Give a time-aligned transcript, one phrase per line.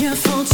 [0.00, 0.48] Je voelt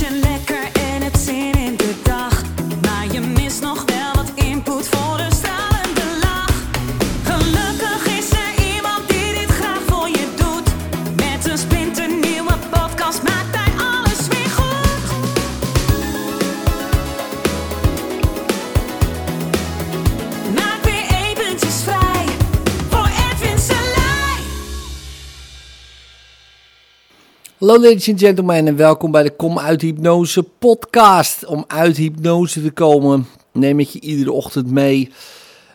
[27.67, 31.47] Hallo ladies and gentlemen en welkom bij de Kom uit Hypnose podcast.
[31.47, 35.12] Om uit hypnose te komen neem ik je iedere ochtend mee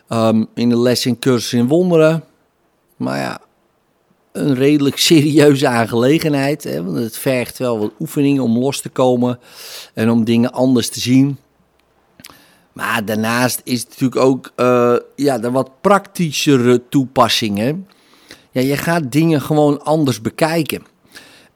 [0.08, 2.24] ehm, in de les en cursus in wonderen.
[2.96, 3.40] Maar ja,
[4.32, 6.64] een redelijk serieuze aangelegenheid.
[6.64, 9.38] Hè, want het vergt wel wat oefeningen om los te komen
[9.94, 11.38] en om dingen anders te zien.
[12.72, 17.88] Maar daarnaast is het natuurlijk ook eh, ja, de wat praktischere toepassingen.
[18.50, 20.91] Ja, je gaat dingen gewoon anders bekijken.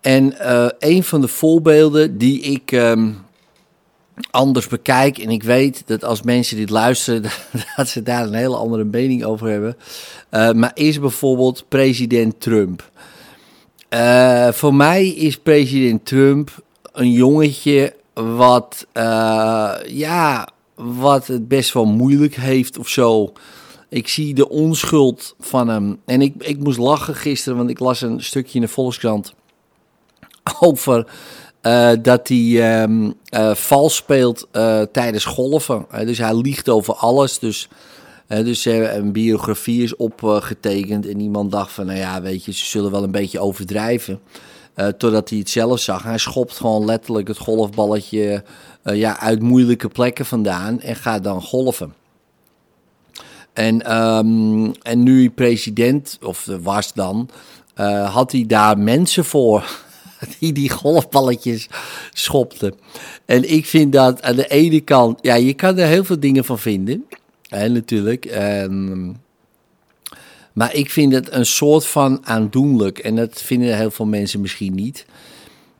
[0.07, 3.11] En eh, een van de voorbeelden die ik ehm,
[4.31, 7.23] anders bekijk, en ik weet dat als mensen dit luisteren,
[7.77, 9.77] dat ze daar een hele andere mening over hebben,
[10.31, 12.91] eh, maar is bijvoorbeeld president Trump.
[13.89, 16.51] Eh, voor mij is president Trump
[16.93, 18.87] een jongetje wat,
[19.87, 23.33] ja, wat het best wel moeilijk heeft of zo.
[23.89, 26.01] Ik zie de onschuld van hem.
[26.05, 29.35] En ik, ik moest lachen gisteren, want ik las een stukje in de Volkskrant
[30.61, 31.07] over
[31.67, 32.79] eh, dat hij
[33.29, 35.87] eh, vals speelt eh, tijdens golven.
[36.05, 37.39] Dus hij liegt over alles.
[37.39, 37.69] Dus,
[38.27, 41.07] dus een biografie is opgetekend.
[41.09, 44.21] en iemand dacht van, nou ja, weet je, ze zullen wel een beetje overdrijven.
[44.75, 46.03] Totdat hij het zelf zag.
[46.03, 48.45] Hij schopt gewoon letterlijk het golfballetje
[48.83, 51.95] ja, uit moeilijke plekken vandaan en gaat dan golven.
[53.53, 57.29] En, ehm, en nu president, of was dan,
[58.05, 59.85] had hij daar mensen voor
[60.39, 61.69] die die golfballetjes
[62.13, 62.75] schopten.
[63.25, 66.45] En ik vind dat aan de ene kant, ja, je kan er heel veel dingen
[66.45, 67.05] van vinden,
[67.49, 68.25] hè, natuurlijk.
[68.25, 69.13] Ehm,
[70.57, 72.99] maar ik vind het een soort van aandoenlijk.
[72.99, 75.07] En dat vinden heel veel mensen misschien niet.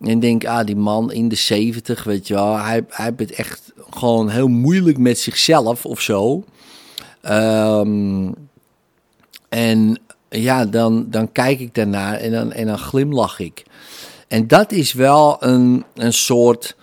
[0.01, 3.73] En denk, ah, die man in de 70, weet je wel, hij, hij heeft echt
[3.91, 6.45] gewoon heel moeilijk met zichzelf of zo.
[7.21, 8.33] Ehm,
[9.49, 13.65] en ja, dan, dan kijk ik daarnaar en dan, en dan glimlach ik.
[14.29, 16.77] En dat is wel een, een soort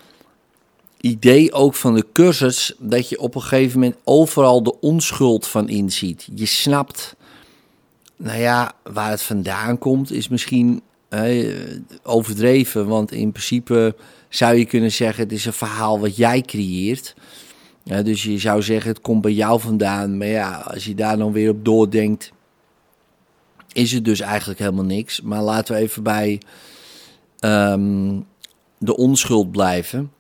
[0.99, 5.69] idee ook van de cursus, dat je op een gegeven moment overal de onschuld van
[5.69, 6.27] inziet.
[6.35, 7.15] Je snapt,
[8.17, 10.81] nou ja, waar het vandaan komt, is misschien
[12.03, 13.95] overdreven, want in principe
[14.29, 17.15] zou je kunnen zeggen, het is een verhaal wat jij creëert.
[17.83, 20.17] Dus je zou zeggen, het komt bij jou vandaan.
[20.17, 22.31] Maar ja, als je daar dan weer op doordenkt,
[23.73, 25.21] is het dus eigenlijk helemaal niks.
[25.21, 26.41] Maar laten we even bij
[27.43, 28.19] ehm,
[28.77, 30.11] de onschuld blijven.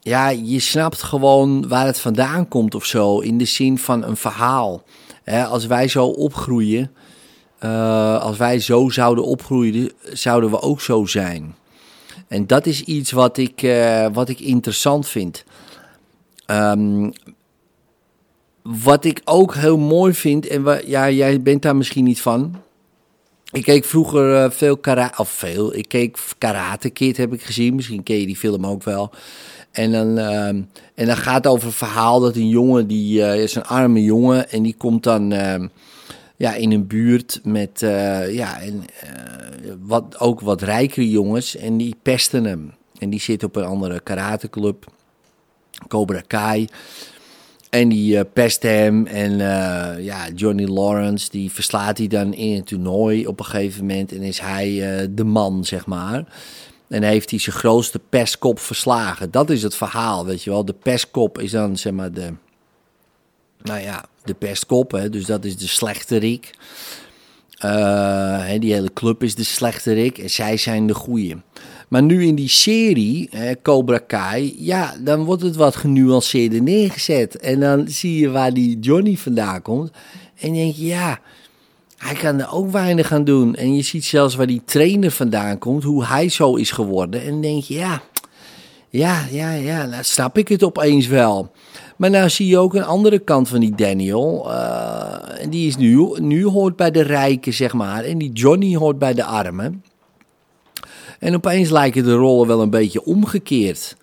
[0.00, 3.18] Ja, je snapt gewoon waar het vandaan komt of zo.
[3.18, 4.82] In de zin van een verhaal.
[5.48, 6.90] Als wij zo opgroeien,
[7.58, 11.54] eh, als wij zo zouden opgroeien, zouden we ook zo zijn.
[12.28, 15.44] En dat is iets wat ik, eh, wat ik interessant vind.
[16.46, 17.10] Ehm,
[18.62, 22.56] wat ik ook heel mooi vind, en ja, jij bent daar misschien niet van.
[23.54, 27.74] Ik keek vroeger eh, veel karate, of veel, ik keek Karate Kid heb ik gezien.
[27.74, 29.10] Misschien ken je die film ook wel.
[29.70, 30.62] En dan, ehm,
[30.94, 34.02] en dan gaat het over een verhaal dat een jongen, die eh, is een arme
[34.02, 35.68] jongen en die komt dan ehm,
[36.36, 38.84] ja, in een buurt met eh, ja, en,
[39.80, 42.72] wat, ook wat rijkere jongens en die pesten hem.
[42.98, 44.86] En die zit op een andere karateclub,
[45.88, 46.68] Cobra Kai.
[47.74, 49.06] En die eh, pest hem.
[49.06, 53.80] En eh, ja, Johnny Lawrence, die verslaat hij dan in het toernooi op een gegeven
[53.86, 54.12] moment.
[54.12, 56.24] En is hij eh, de man, zeg maar.
[56.88, 59.30] En heeft hij zijn grootste pestkop verslagen.
[59.30, 60.64] Dat is het verhaal, weet je wel.
[60.64, 62.32] De pestkop is dan, zeg maar, de...
[63.62, 65.10] Nou ja, de pestkop, hè.
[65.10, 66.50] Dus dat is de slechterik.
[67.58, 71.36] Hè, die hele club is de slechterik en zij zijn de goeie.
[71.88, 73.30] Maar nu in die serie,
[73.62, 77.36] Cobra Kai, ja, dan wordt het wat genuanceerder neergezet.
[77.36, 79.90] En dan zie je waar die Johnny vandaan komt.
[80.38, 81.20] En denk je, ja,
[81.98, 83.54] hij kan er ook weinig aan doen.
[83.54, 87.22] En je ziet zelfs waar die trainer vandaan komt, hoe hij zo is geworden.
[87.22, 88.02] En dan denk je, ja,
[88.88, 91.50] ja, ja, ja, snap ik het opeens wel.
[91.96, 94.52] Maar nou zie je ook een andere kant van die Daniel.
[94.52, 98.04] eh, en die is nu, nu hoort bij de rijken, zeg maar.
[98.04, 99.84] En die Johnny hoort bij de armen.
[101.24, 103.96] En opeens lijken de rollen wel een beetje omgekeerd.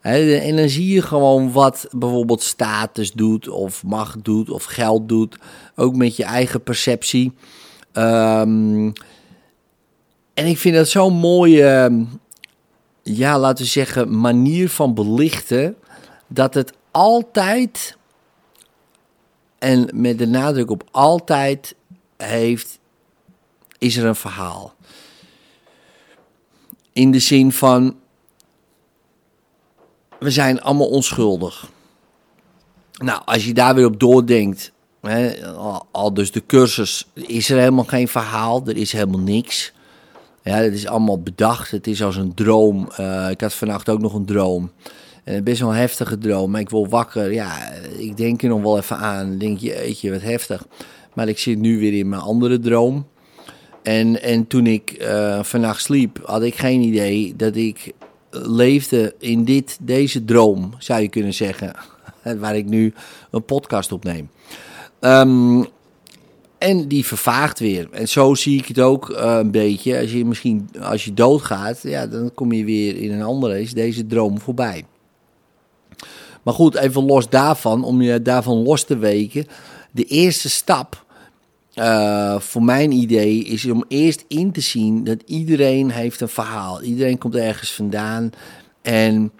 [0.00, 5.38] En dan zie je gewoon wat bijvoorbeeld status doet, of macht doet, of geld doet.
[5.74, 7.32] Ook met je eigen perceptie.
[7.92, 8.90] Ehm,
[10.34, 12.06] en ik vind dat zo'n mooie,
[13.02, 15.76] ja, laten we zeggen, manier van belichten.
[16.26, 17.96] Dat het altijd,
[19.58, 21.74] en met de nadruk op altijd,
[22.16, 22.78] heeft,
[23.78, 24.73] is er een verhaal.
[26.94, 27.96] In de zin van,
[30.18, 31.70] we zijn allemaal onschuldig.
[32.92, 35.46] Nou, als je daar weer op doordenkt, hè,
[35.92, 39.72] al, dus de cursus, is er helemaal geen verhaal, er is helemaal niks.
[40.42, 42.88] Ja, het is allemaal bedacht, het is als een droom.
[42.96, 44.70] Eh, ik had vannacht ook nog een droom.
[45.24, 47.32] En best wel een heftige droom, maar ik wil wakker.
[47.32, 49.38] Ja, ik denk er nog wel even aan.
[49.38, 50.66] denk je, eetje, wat heftig.
[51.12, 53.06] Maar ik zit nu weer in mijn andere droom.
[53.84, 57.92] En, en toen ik uh, vannacht sliep, had ik geen idee dat ik
[58.30, 61.74] leefde in dit, deze droom, zou je kunnen zeggen.
[62.38, 62.94] Waar ik nu
[63.30, 64.30] een podcast opneem.
[65.00, 65.66] Um,
[66.58, 67.88] en die vervaagt weer.
[67.90, 69.98] En zo zie ik het ook uh, een beetje.
[69.98, 73.72] Als je misschien, als je doodgaat, ja, dan kom je weer in een andere, is
[73.72, 74.84] deze droom voorbij.
[76.42, 79.46] Maar goed, even los daarvan, om je daarvan los te weken.
[79.90, 81.03] De eerste stap,
[81.78, 86.82] uh, voor mijn idee, is om eerst in te zien dat iedereen heeft een verhaal.
[86.82, 88.30] Iedereen komt ergens vandaan.
[88.82, 89.32] En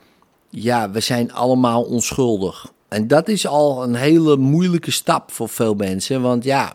[0.50, 2.72] ja, we zijn allemaal onschuldig.
[2.88, 6.22] En dat is al een hele moeilijke stap voor veel mensen.
[6.22, 6.72] Want ja,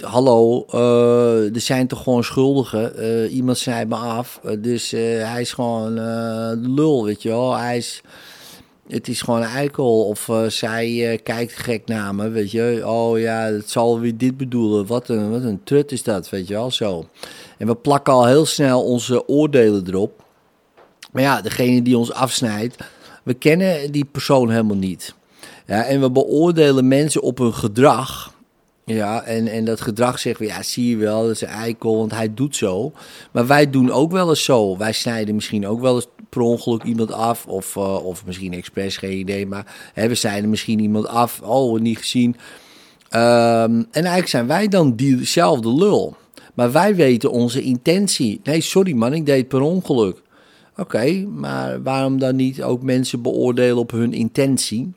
[0.00, 2.92] hallo, uh, er zijn toch gewoon schuldigen.
[2.98, 5.94] Uh, iemand zei me af, dus hij is gewoon
[6.74, 7.56] lul, weet je wel.
[7.56, 8.02] Hij is,
[8.88, 10.06] het is gewoon een eikel.
[10.06, 12.82] Of zij kijkt gek naar me, weet je.
[12.84, 14.86] Oh ja, het zal weer dit bedoelen.
[14.86, 17.08] Wat een, wat een trut is dat, weet je wel, zo.
[17.58, 20.24] En we plakken al heel snel onze oordelen erop.
[21.12, 22.76] Maar ja, degene die ons afsnijdt,
[23.22, 25.14] we kennen die persoon helemaal niet.
[25.66, 28.34] Ja, en we beoordelen mensen op hun gedrag
[28.84, 31.96] ja, en, en dat gedrag zeggen we, ja, zie je wel, dat is een eikel,
[31.96, 32.92] want hij doet zo.
[33.30, 34.76] Maar wij doen ook wel eens zo.
[34.76, 38.96] Wij snijden misschien ook wel eens per ongeluk iemand af, of, uh, of misschien expres,
[38.96, 39.46] geen idee.
[39.46, 42.36] Maar hè, we snijden misschien iemand af, oh, niet gezien.
[43.10, 46.16] Um, en eigenlijk zijn wij dan diezelfde lul.
[46.54, 48.40] Maar wij weten onze intentie.
[48.44, 50.22] Nee, sorry man, ik deed per ongeluk.
[50.76, 54.92] Oké, maar waarom dan niet ook mensen beoordelen op hun intentie?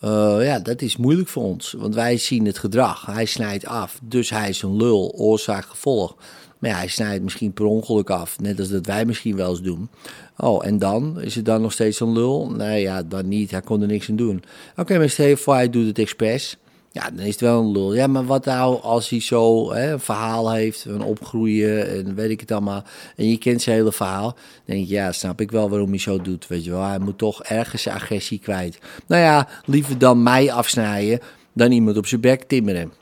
[0.00, 3.06] Uh, ja, dat is moeilijk voor ons, want wij zien het gedrag.
[3.06, 6.16] Hij snijdt af, dus hij is een lul, oorzaak, gevolg.
[6.64, 9.62] Maar ja, hij snijdt misschien per ongeluk af, net als dat wij misschien wel eens
[9.62, 9.88] doen.
[10.36, 11.20] Oh, en dan?
[11.20, 12.50] Is het dan nog steeds een lul?
[12.50, 13.50] Nee, ja, dan niet.
[13.50, 14.42] Hij kon er niks aan doen.
[14.70, 16.56] Oké, okay, maar hij doet het expres.
[16.90, 17.94] Ja, dan is het wel een lul.
[17.94, 22.30] Ja, maar wat nou als hij zo hè, een verhaal heeft, een opgroeien en weet
[22.30, 22.82] ik het allemaal.
[23.16, 24.32] En je kent zijn hele verhaal.
[24.32, 26.46] Dan denk je, ja, snap ik wel waarom hij zo doet.
[26.46, 28.78] Weet je wel, hij moet toch ergens zijn agressie kwijt.
[29.06, 31.20] Nou ja, liever dan mij afsnijden
[31.52, 32.92] dan iemand op zijn bek timmeren.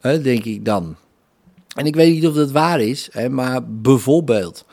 [0.00, 0.96] Hè, denk ik dan.
[1.78, 4.64] En ik weet niet of dat waar is, hè, maar bijvoorbeeld.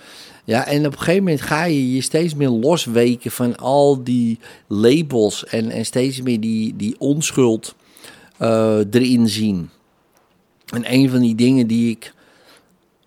[0.44, 4.40] Ja, en op een gegeven moment ga je je steeds meer losweken van al die
[4.68, 7.76] labels en, en steeds meer die, die onschuld
[8.42, 9.70] uh, erin zien.
[10.74, 12.14] En een van die dingen die ik,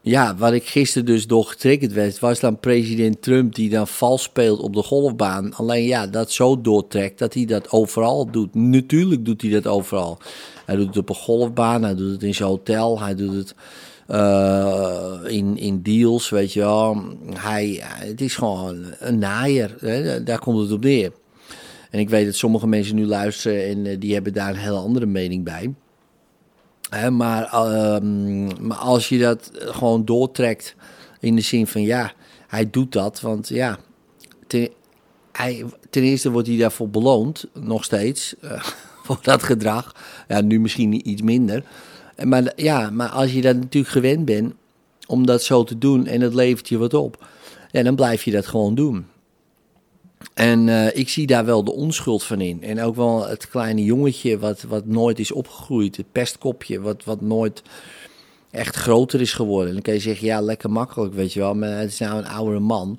[0.08, 4.22] ja, waar ik gisteren dus door getriggerd werd, was dan president Trump die dan vals
[4.22, 5.54] speelt op de golfbaan.
[5.54, 8.54] Alleen ja, dat zo doortrekt dat hij dat overal doet.
[8.54, 10.18] Natuurlijk doet hij dat overal.
[10.66, 13.54] Hij doet het op een golfbaan, hij doet het in zijn hotel, hij doet het
[14.10, 17.02] uh, in, in deals, weet je wel.
[17.34, 20.22] Hij, het is gewoon een naaier, hè?
[20.22, 21.12] daar komt het op neer.
[21.90, 24.76] En ik weet dat sommige mensen nu luisteren en uh, die hebben daar een heel
[24.76, 25.74] andere mening bij.
[26.90, 27.98] Maar, uh,
[28.60, 30.74] maar als je dat gewoon doortrekt
[31.20, 32.12] in de zin van ja,
[32.46, 33.78] hij doet dat, want ja,
[34.46, 34.68] ten,
[35.32, 38.62] hij, ten eerste wordt hij daarvoor beloond, nog steeds, uh,
[39.04, 39.94] voor dat gedrag.
[40.28, 41.62] Ja, nu misschien iets minder.
[42.24, 44.54] Maar ja, maar als je dat natuurlijk gewend bent
[45.06, 47.26] om dat zo te doen en het levert je wat op,
[47.70, 49.06] ja, dan blijf je dat gewoon doen.
[50.34, 52.62] En uh, ik zie daar wel de onschuld van in.
[52.62, 55.96] En ook wel het kleine jongetje wat, wat nooit is opgegroeid.
[55.96, 57.62] Het pestkopje wat, wat nooit
[58.50, 59.68] echt groter is geworden.
[59.68, 61.54] En dan kan je zeggen, ja, lekker makkelijk, weet je wel.
[61.54, 62.98] Maar het is nou een oudere man.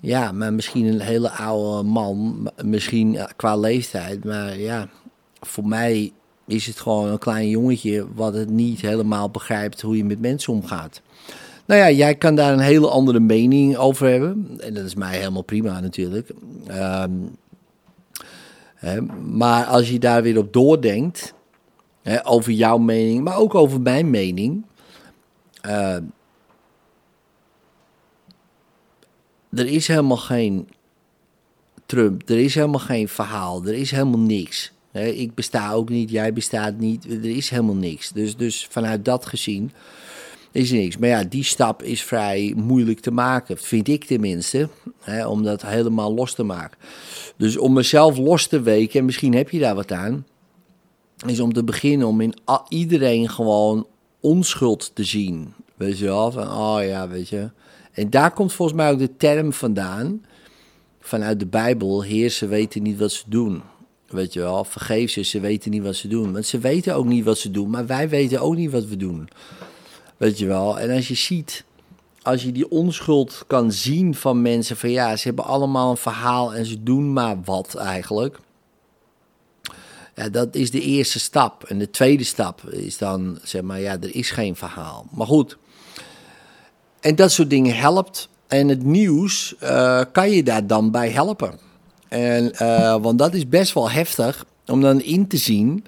[0.00, 2.50] Ja, maar misschien een hele oude man.
[2.64, 4.24] Misschien qua leeftijd.
[4.24, 4.88] Maar ja,
[5.40, 6.12] voor mij
[6.46, 8.06] is het gewoon een klein jongetje...
[8.14, 11.00] wat het niet helemaal begrijpt hoe je met mensen omgaat.
[11.68, 14.56] Nou ja, jij kan daar een hele andere mening over hebben.
[14.60, 16.30] En dat is mij helemaal prima natuurlijk.
[18.74, 21.34] Hè, maar als je daar weer op doordenkt,
[22.02, 24.64] hè, over jouw mening, maar ook over mijn mening.
[25.66, 25.96] Uh,
[29.50, 30.68] er is helemaal geen
[31.86, 34.72] Trump, er is helemaal geen verhaal, er is helemaal niks.
[34.92, 38.12] ik besta ook niet, jij bestaat niet, er is helemaal niks.
[38.12, 39.72] Dus, dus vanuit dat gezien
[40.52, 40.96] is niks.
[40.96, 44.68] Maar ja, die stap is vrij moeilijk te maken, vind ik tenminste,
[45.00, 46.78] hè, om dat helemaal los te maken.
[47.36, 50.26] Dus om mezelf los te weken, en misschien heb je daar wat aan,
[51.26, 52.34] is om te beginnen om in
[52.68, 53.86] iedereen gewoon
[54.20, 55.52] onschuld te zien.
[55.76, 57.50] Weet je wel, van oh ja, weet je.
[57.92, 60.24] En daar komt volgens mij ook de term vandaan,
[61.00, 63.62] vanuit de Bijbel, heer, ze weten niet wat ze doen.
[64.08, 66.32] Weet je wel, vergeef ze, ze weten niet wat ze doen.
[66.32, 68.96] Want ze weten ook niet wat ze doen, maar wij weten ook niet wat we
[68.96, 69.28] doen.
[70.18, 71.64] Weet je wel, en als je ziet,
[72.22, 76.54] als je die onschuld kan zien van mensen, van ja, ze hebben allemaal een verhaal
[76.54, 78.38] en ze doen maar wat eigenlijk.
[80.14, 81.64] Ja, dat is de eerste stap.
[81.64, 85.06] En de tweede stap is dan, zeg maar, ja, er is geen verhaal.
[85.10, 85.56] Maar goed.
[87.00, 88.28] En dat soort dingen helpt.
[88.46, 91.58] En het nieuws uh, kan je daar dan bij helpen.
[92.08, 95.84] En, uh, want dat is best wel heftig om dan in te zien.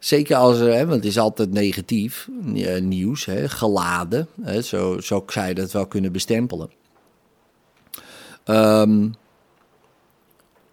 [0.00, 4.28] Zeker als er, hè, want het is altijd negatief uh, nieuws, hè, geladen.
[4.42, 6.70] Hè, zo, zo zou dat wel kunnen bestempelen.
[8.44, 9.14] Um,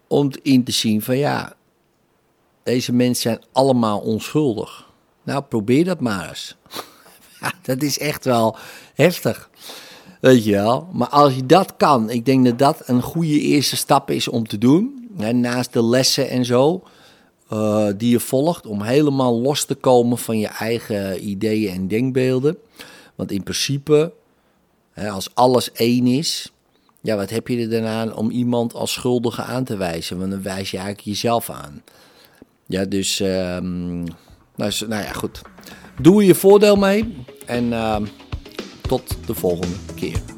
[0.06, 1.54] om in te zien van ja,
[2.62, 4.86] deze mensen zijn allemaal onschuldig.
[5.22, 6.56] Nou, probeer dat maar eens.
[7.62, 8.56] dat is echt wel
[8.94, 9.50] heftig.
[10.20, 10.88] Weet je wel.
[10.92, 14.48] Maar als je dat kan, ik denk dat dat een goede eerste stap is om
[14.48, 15.08] te doen.
[15.16, 16.82] Hè, naast de lessen en zo.
[17.52, 18.66] Uh, die je volgt.
[18.66, 22.58] Om helemaal los te komen van je eigen ideeën en denkbeelden.
[23.14, 24.12] Want in principe,
[24.92, 26.52] hè, als alles één is.
[27.00, 30.18] Ja, wat heb je er dan aan om iemand als schuldige aan te wijzen?
[30.18, 31.82] Want dan wijs je eigenlijk jezelf aan.
[32.66, 33.20] Ja, dus.
[33.20, 34.04] Um,
[34.56, 35.42] nou, nou ja, goed.
[36.00, 37.24] Doe je voordeel mee.
[37.46, 37.64] En.
[37.64, 37.96] Uh,
[38.88, 40.37] tot de volgende keer.